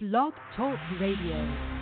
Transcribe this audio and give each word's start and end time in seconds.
Blog 0.00 0.32
Talk 0.56 0.78
Radio. 0.98 1.79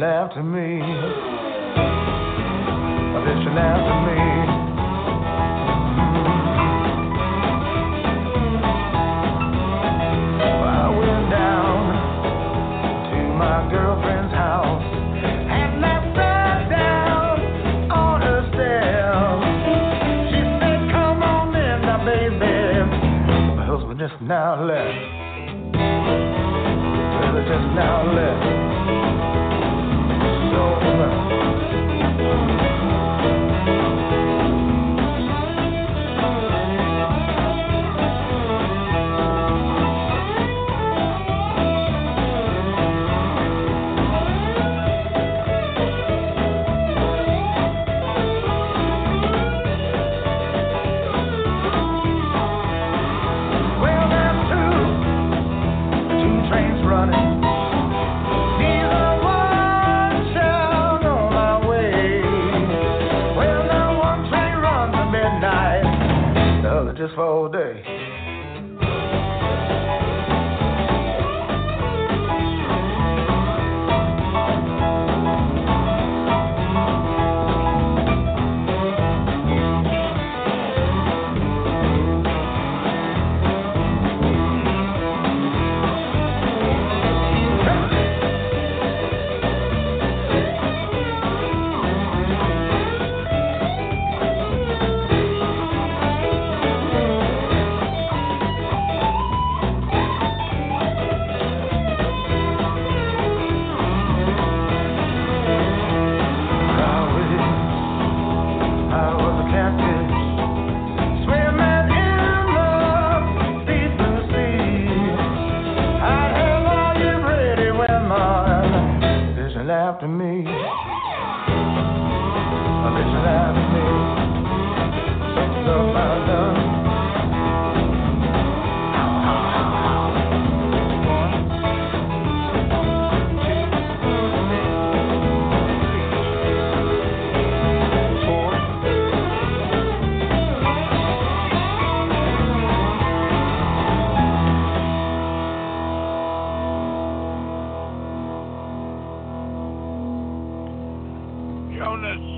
Fishing 0.00 0.08
after 0.08 0.42
me, 0.42 1.29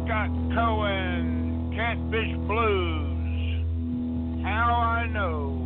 Scott 0.05 0.31
Cowan, 0.53 1.73
Catfish 1.77 2.35
Blues. 2.49 4.43
How 4.43 4.75
I 4.75 5.07
know. 5.07 5.62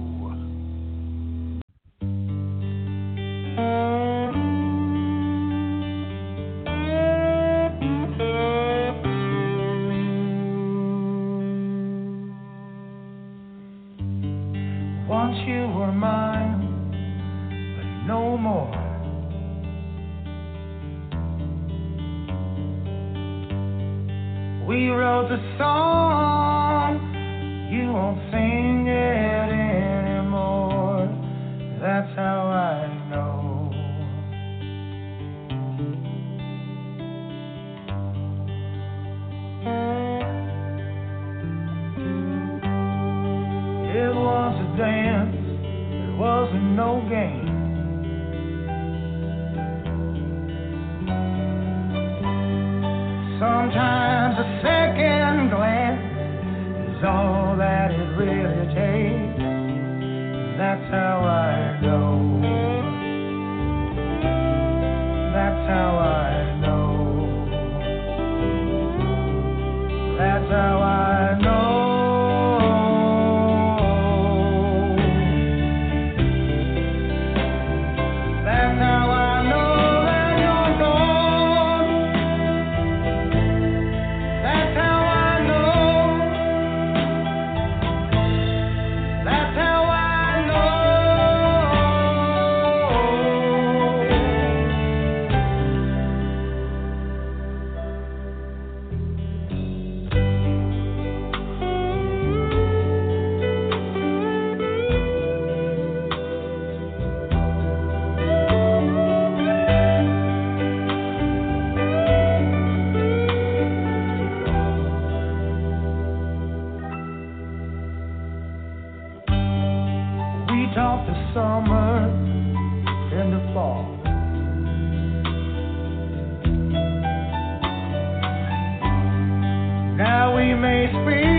Now 129.96 130.36
we 130.36 130.52
may 130.54 130.88
speak, 130.92 131.35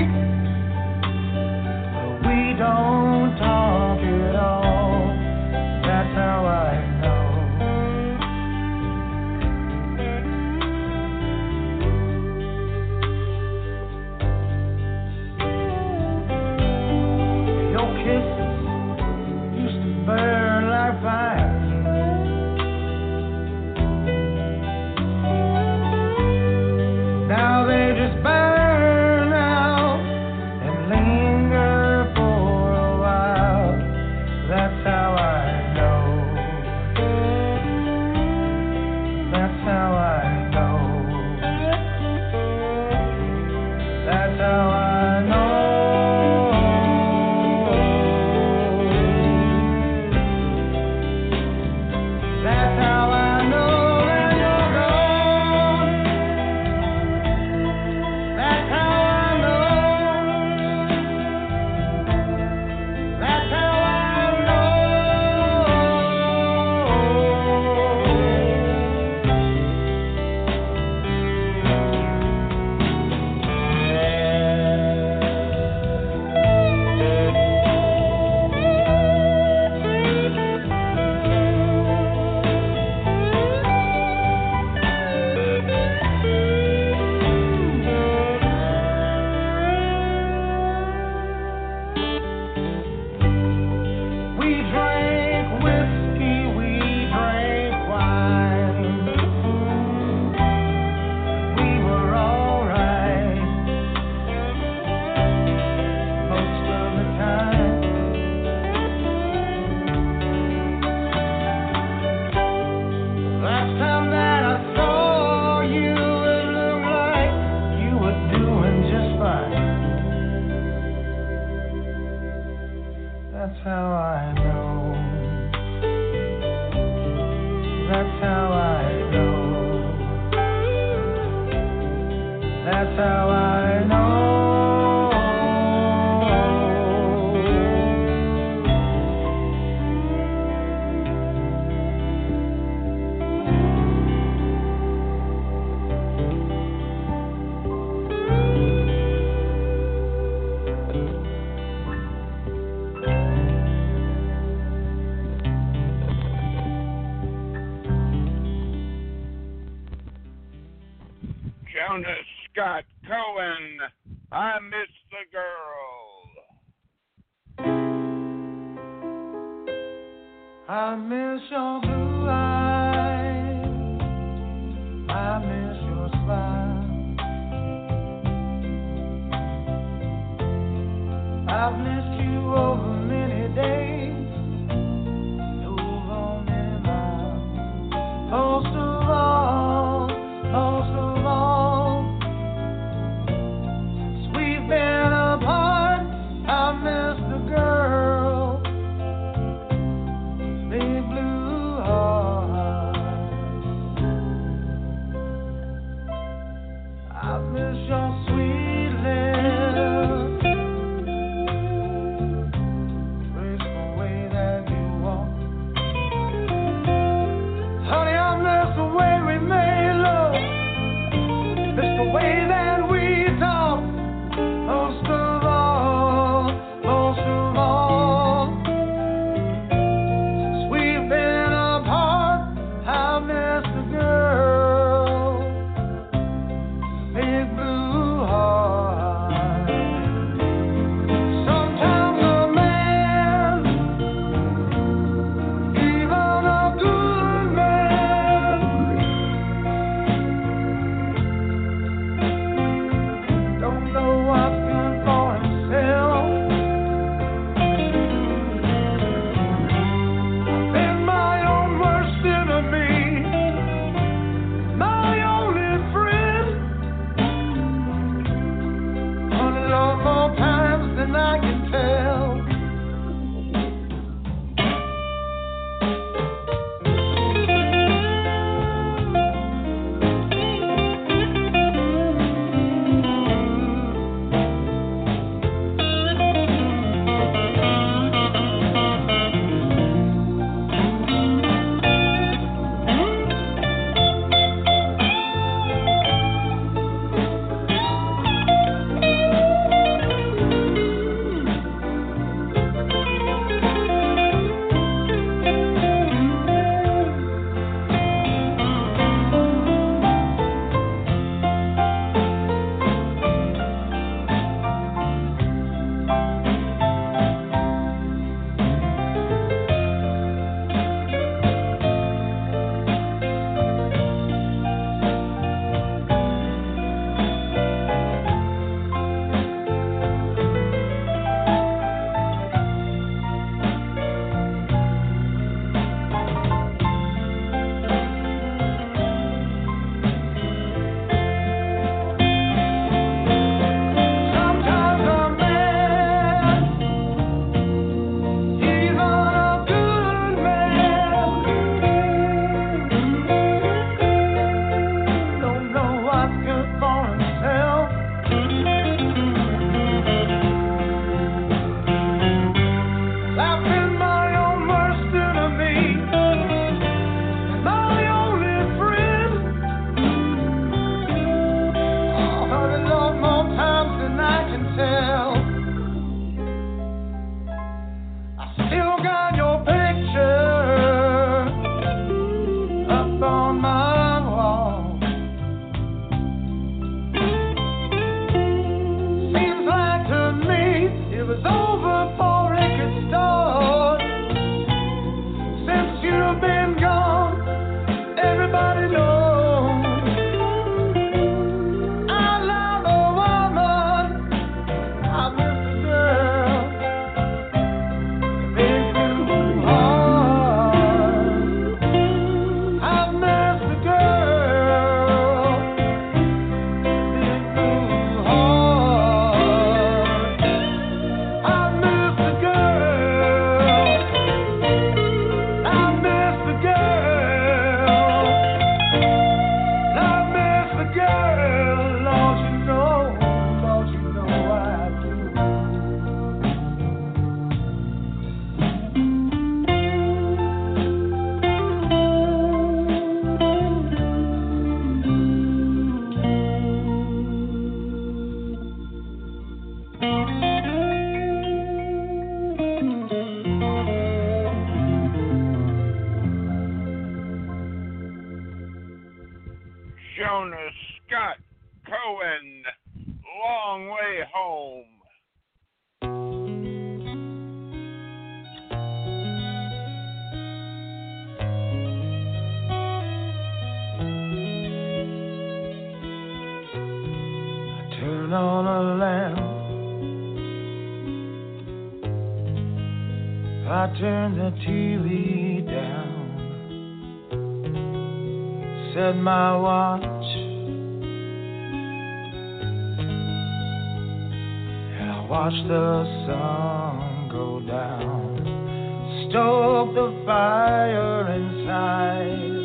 stoke 499.38 499.94
the 499.94 500.24
fire 500.26 501.32
inside. 501.32 502.56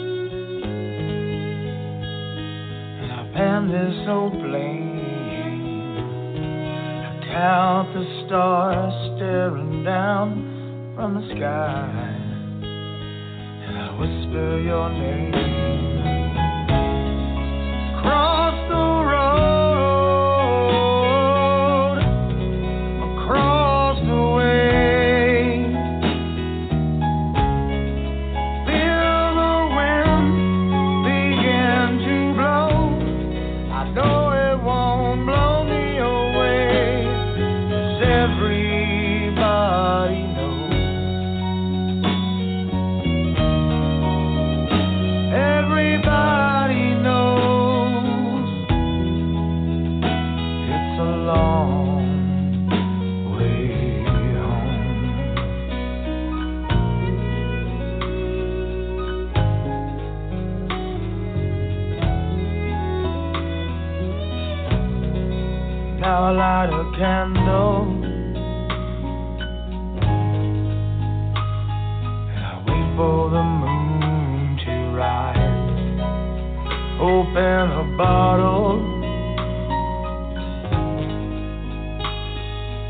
And 3.02 3.12
I 3.12 3.30
pen 3.34 3.68
this 3.68 4.08
old 4.08 4.32
plane. 4.32 4.98
I 7.04 7.26
count 7.30 7.92
the 7.92 8.24
stars 8.24 8.94
staring 9.16 9.84
down 9.84 10.92
from 10.96 11.14
the 11.14 11.26
sky. 11.36 12.16
And 13.66 13.78
I 13.78 13.90
whisper 14.00 14.60
your 14.62 14.88
name. 14.88 15.34
across 17.98 18.56
the 18.70 18.84
road. 19.10 19.61
light 66.42 66.70
a 66.72 66.84
candle. 66.98 67.86
And 72.32 72.42
I 72.50 72.54
wait 72.66 72.88
for 72.96 73.30
the 73.30 73.44
moon 73.62 74.58
to 74.64 74.74
rise. 75.02 75.60
Open 77.00 77.64
a 77.82 77.84
bottle. 77.96 78.70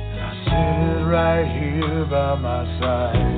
And 0.09 0.21
I 0.28 0.32
sit 0.47 1.00
right 1.16 1.47
here 1.59 2.04
by 2.06 2.30
my 2.49 2.62
side. 2.80 3.32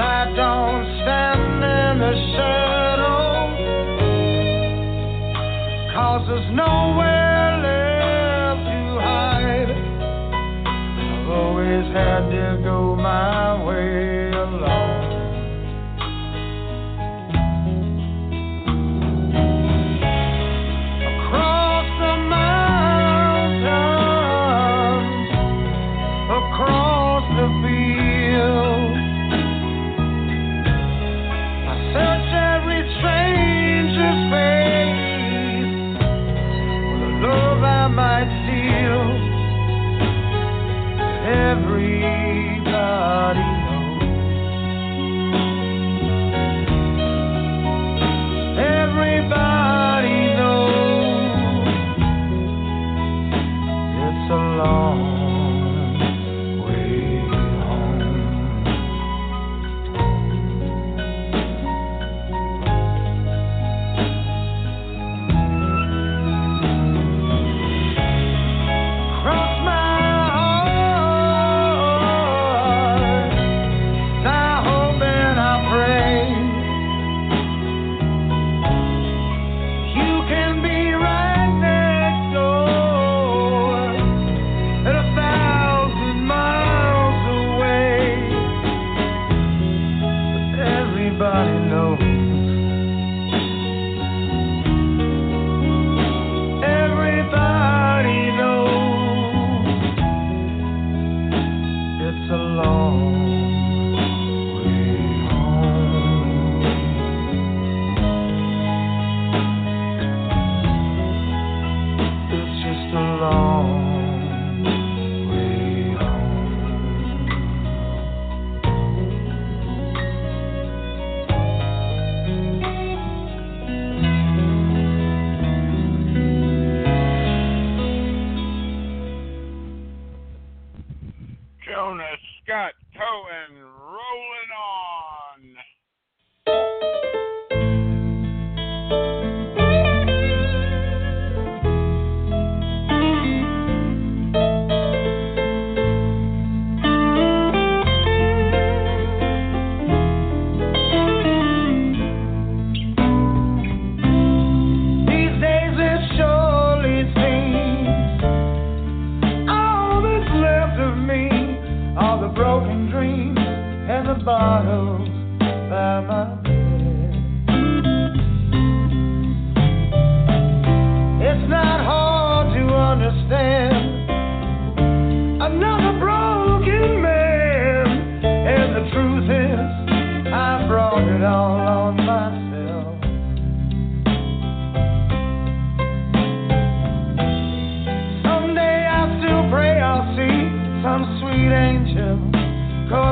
I 0.00 0.20
don't 0.40 0.84
stand 1.00 1.62
in 1.78 1.94
the 2.04 2.14
shadow. 2.34 3.24
Cause 5.94 6.22
there's 6.26 6.50
nowhere. 6.56 7.25
San 11.96 12.28
Diego 12.28 12.85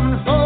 coming 0.04 0.24
for 0.24 0.43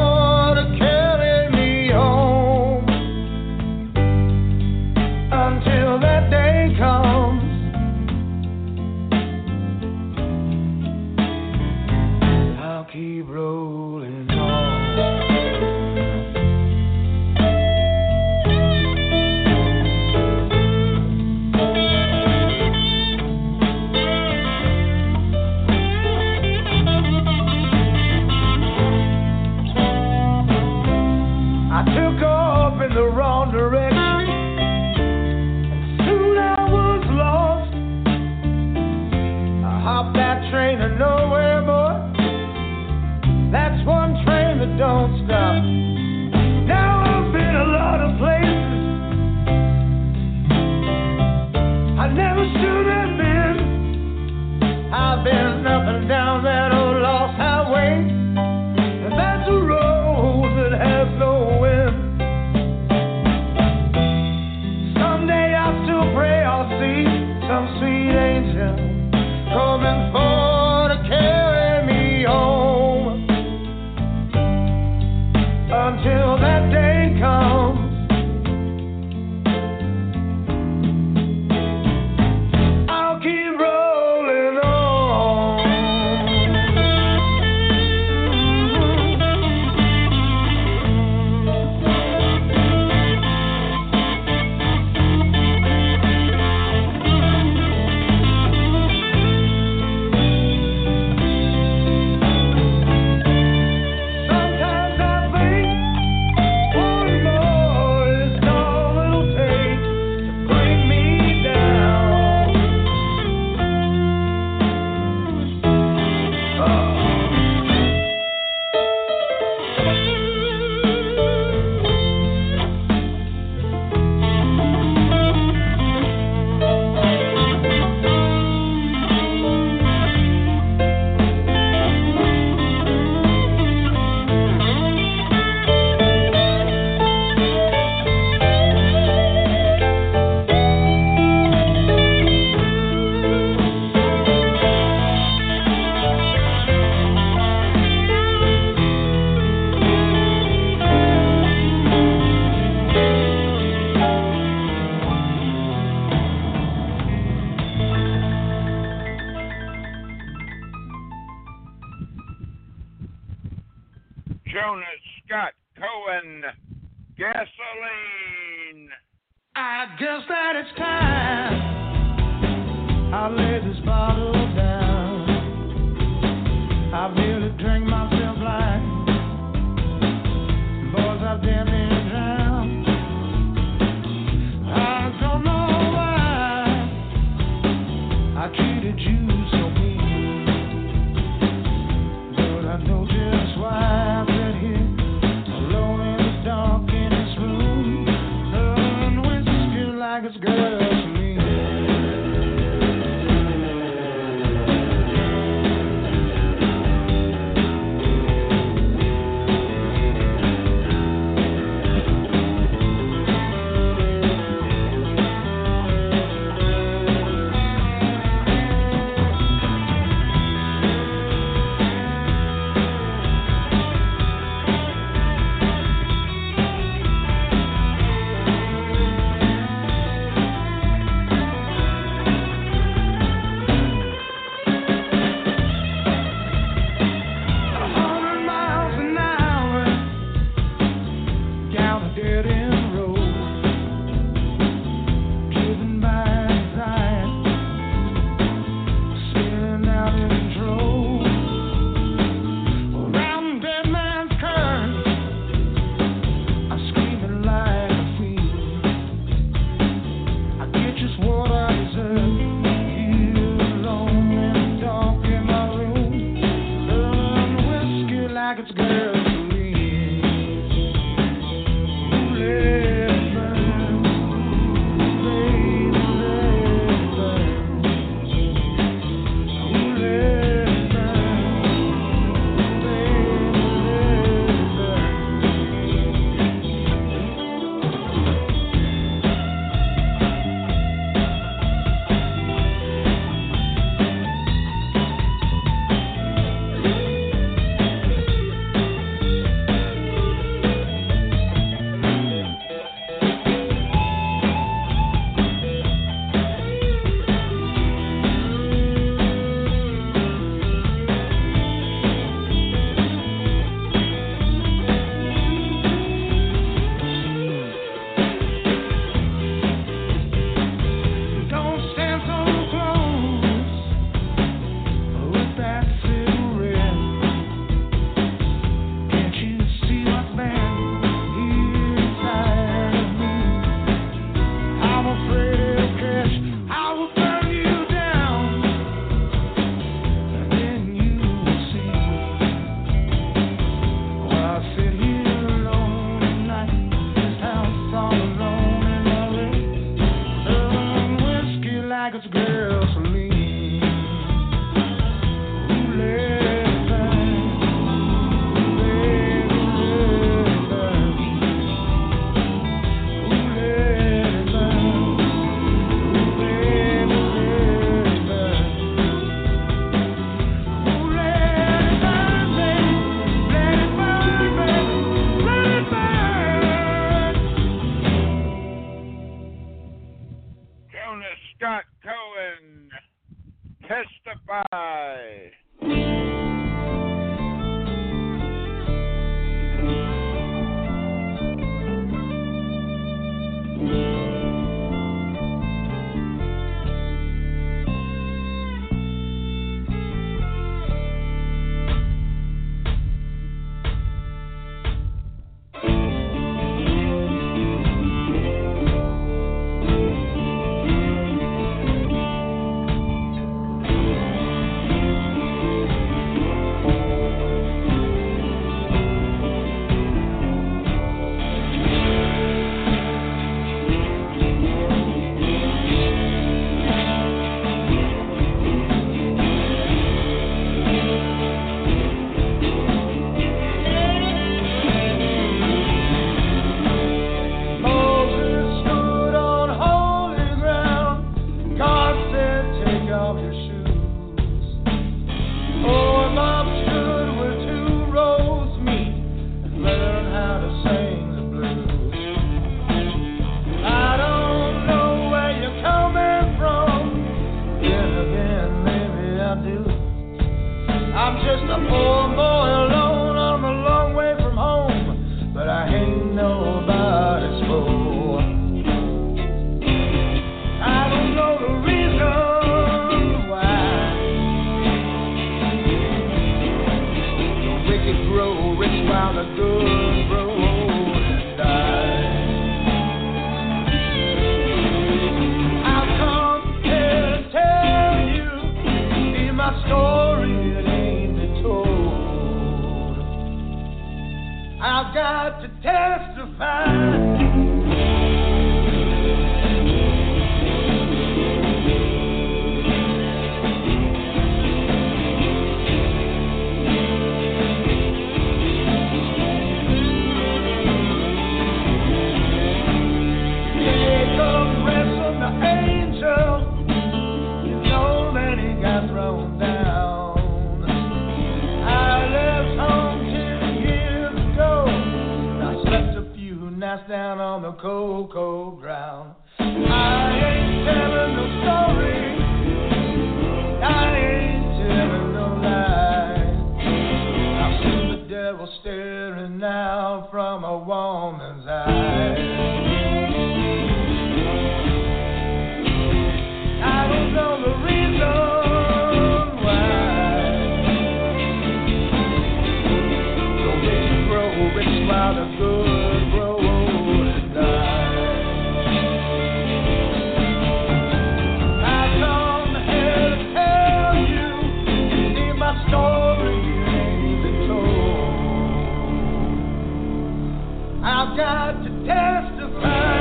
I've 571.11 571.35
got 571.39 571.73
to 571.85 571.91
testify. 572.05 573.18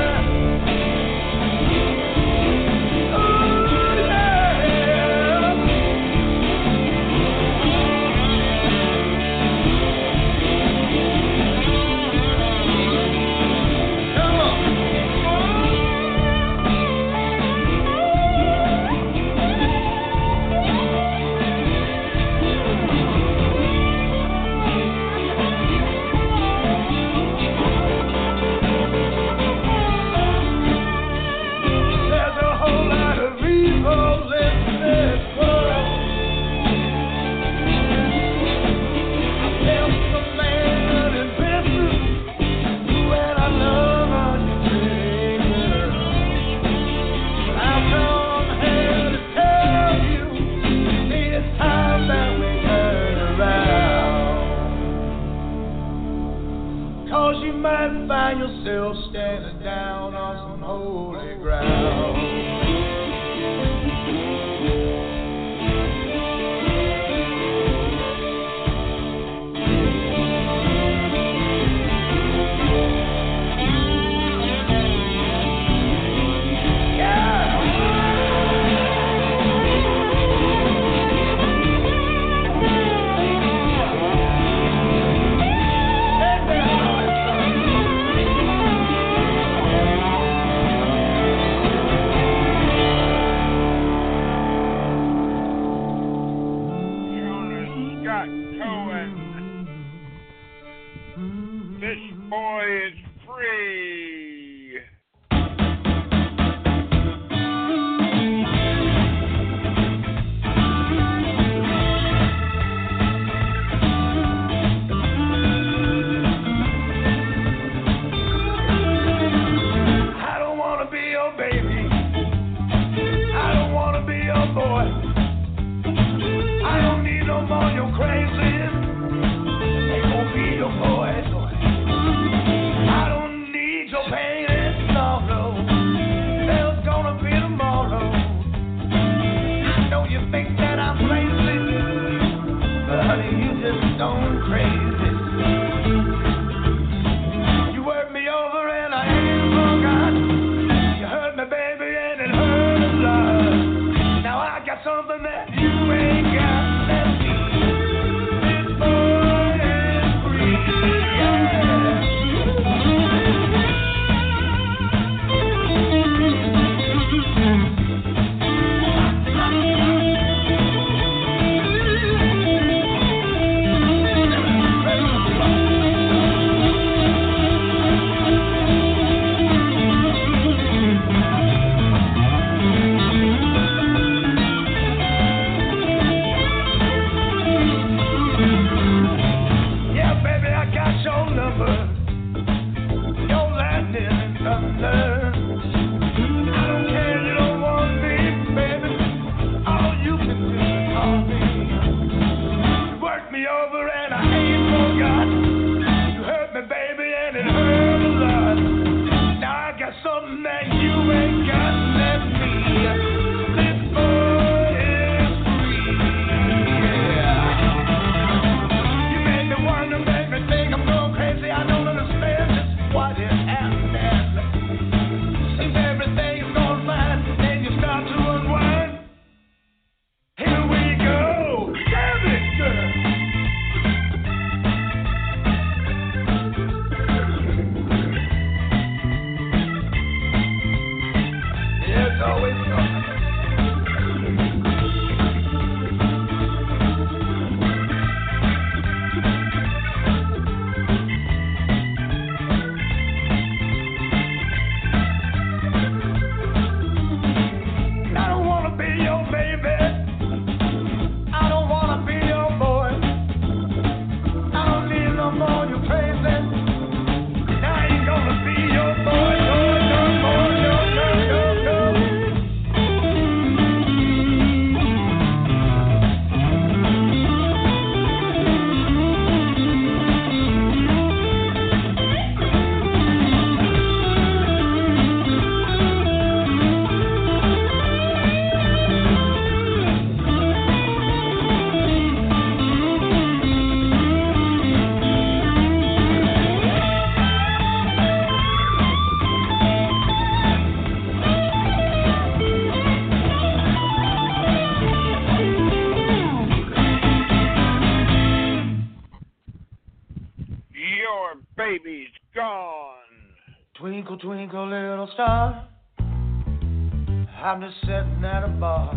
Star. 315.17 315.67
I'm 315.97 317.60
just 317.60 317.75
sitting 317.82 318.23
at 318.23 318.43
a 318.43 318.49
bar. 318.60 318.93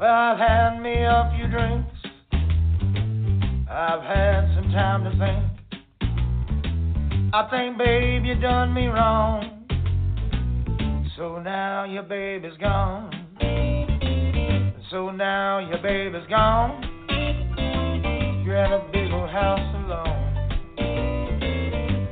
Well, 0.00 0.08
I've 0.08 0.38
had 0.38 0.80
me 0.80 1.02
a 1.02 1.32
few 1.34 1.48
drinks. 1.48 1.90
I've 3.68 4.02
had 4.02 4.54
some 4.54 4.70
time 4.70 5.02
to 5.02 5.10
think. 5.18 5.44
I 7.34 7.48
think, 7.50 7.76
babe, 7.76 8.24
you 8.24 8.36
done 8.36 8.72
me 8.72 8.86
wrong. 8.86 9.66
So 11.16 11.40
now 11.40 11.82
your 11.82 12.04
baby's 12.04 12.56
gone. 12.60 13.10
So 14.92 15.10
now 15.10 15.58
your 15.58 15.82
baby's 15.82 16.28
gone. 16.30 16.84
You're 18.44 18.64
in 18.64 18.72
a 18.74 18.88
big 18.92 19.10
old 19.10 19.30
house 19.30 19.74
alone. 19.74 20.20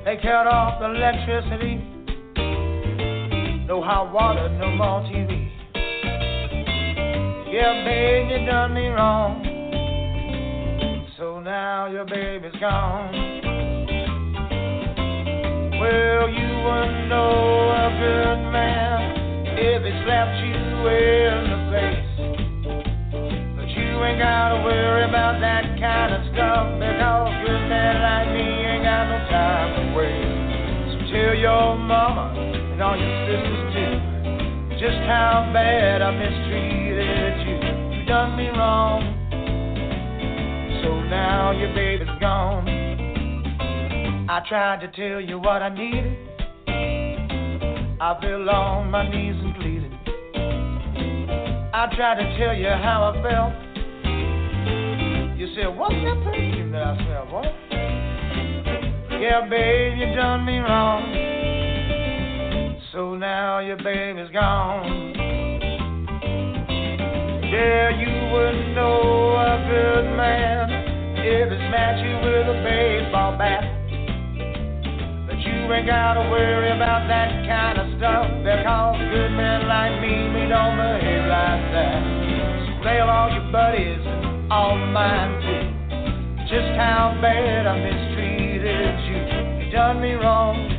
They 0.05 0.17
cut 0.17 0.49
off 0.49 0.81
the 0.81 0.87
electricity. 0.87 1.92
No 3.67 3.81
hot 3.81 4.13
water, 4.13 4.49
no 4.59 4.71
more 4.75 5.03
TV. 5.03 5.49
Yeah, 7.53 7.85
babe, 7.85 8.31
you 8.31 8.47
done 8.47 8.75
me 8.75 8.89
wrong. 8.89 9.45
So 11.17 11.39
now 11.39 11.87
your 11.87 12.05
baby's 12.05 12.59
gone. 12.59 13.13
Well, 15.79 16.29
you 16.29 16.49
wouldn't 16.65 17.09
know 17.09 17.71
a 17.71 17.89
good 18.03 18.51
man 18.51 19.55
if 19.59 19.83
he 19.85 19.93
slapped 20.03 20.43
you 20.43 20.59
in 20.91 21.39
the 21.53 21.61
face. 21.71 22.13
But 23.55 23.69
you 23.69 24.03
ain't 24.03 24.19
gotta 24.19 24.65
worry 24.65 25.05
about 25.05 25.39
that 25.41 25.79
kind 25.79 26.15
of 26.15 26.23
stuff 26.35 26.67
because 26.83 27.31
good 27.47 27.63
men 27.69 28.03
like 28.03 28.29
me 28.35 28.43
ain't 28.43 28.83
got 28.83 29.07
no 29.07 29.19
time 29.31 29.71
to 29.77 29.83
waste. 29.95 30.99
So 30.99 31.13
tell 31.15 31.35
your 31.37 31.77
mama 31.79 32.32
all 32.83 32.97
your 32.99 33.27
sisters 33.27 33.75
too 33.75 34.13
just 34.83 34.99
how 35.07 35.49
bad 35.55 36.03
I 36.03 36.11
mistreated 36.11 37.47
you. 37.47 37.55
You 37.97 38.05
done 38.05 38.37
me 38.37 38.49
wrong. 38.49 39.01
So 40.83 41.03
now 41.03 41.53
your 41.53 41.73
baby's 41.73 42.09
gone. 42.19 42.67
I 44.29 44.43
tried 44.49 44.81
to 44.81 44.89
tell 44.91 45.21
you 45.21 45.39
what 45.39 45.63
I 45.63 45.69
needed. 45.69 46.19
I 48.01 48.19
fell 48.21 48.51
on 48.51 48.91
my 48.91 49.09
knees 49.09 49.37
and 49.39 49.55
pleaded. 49.55 49.93
I 51.73 51.87
tried 51.95 52.17
to 52.17 52.37
tell 52.37 52.57
you 52.57 52.71
how 52.71 53.15
I 53.15 53.23
felt. 53.23 53.53
You 55.39 55.47
said, 55.55 55.69
What's 55.69 55.95
that 55.95 56.25
perfume 56.25 56.73
that 56.73 56.83
I 56.83 56.97
smell, 56.97 57.27
boy? 57.27 57.45
Yeah, 59.21 59.49
babe, 59.49 59.97
you 59.97 60.13
done 60.17 60.45
me 60.45 60.59
wrong. 60.59 61.32
So 62.93 63.15
now 63.15 63.61
your 63.61 63.79
baby's 63.79 64.29
gone. 64.37 64.85
Yeah, 67.49 67.89
you 67.89 68.13
wouldn't 68.29 68.75
know 68.77 69.33
a 69.33 69.65
good 69.65 70.13
man 70.13 70.69
if 71.17 71.49
he 71.49 71.57
smacked 71.57 72.05
you 72.05 72.21
with 72.21 72.53
a 72.53 72.61
baseball 72.61 73.39
bat. 73.41 73.65
But 75.25 75.41
you 75.41 75.73
ain't 75.73 75.87
gotta 75.89 76.29
worry 76.29 76.69
about 76.69 77.09
that 77.09 77.49
kind 77.49 77.81
of 77.81 77.97
stuff 77.97 78.29
because 78.45 79.01
good 79.09 79.33
men 79.41 79.65
like 79.73 79.97
me, 80.05 80.29
we 80.37 80.45
don't 80.53 80.77
behave 80.77 81.25
like 81.33 81.65
that. 81.73 81.97
So 81.97 82.77
tell 82.85 83.09
all 83.09 83.33
your 83.33 83.49
buddies 83.49 84.05
all 84.53 84.77
mine 84.77 85.41
too 85.41 85.73
just 86.45 86.77
how 86.77 87.17
bad 87.23 87.67
I 87.67 87.73
mistreated 87.81 89.01
you. 89.09 89.65
You 89.65 89.73
done 89.73 90.03
me 90.03 90.13
wrong. 90.13 90.72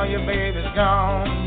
Now 0.00 0.06
your 0.06 0.24
baby's 0.24 0.64
gone, 0.74 1.39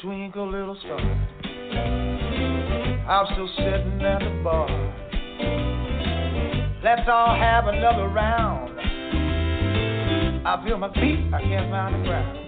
Twinkle, 0.00 0.10
twinkle, 0.10 0.50
little 0.50 0.76
star. 0.80 0.98
I'm 3.08 3.26
still 3.32 3.48
sitting 3.56 4.00
at 4.02 4.18
the 4.20 4.40
bar. 4.42 4.68
Let's 6.82 7.08
all 7.08 7.36
have 7.36 7.66
another 7.68 8.08
round. 8.08 8.80
I 10.46 10.64
feel 10.64 10.78
my 10.78 10.92
feet, 10.94 11.32
I 11.32 11.40
can't 11.42 11.70
find 11.70 11.94
the 11.94 12.00
ground. 12.08 12.38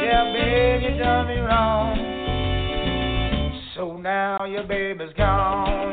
Yeah, 0.00 0.32
babe, 0.32 0.82
you 0.90 0.98
done 0.98 1.26
me 1.28 1.36
wrong. 1.36 1.96
So 3.74 3.96
now 3.96 4.44
your 4.44 4.64
baby's 4.64 5.12
gone, 5.16 5.92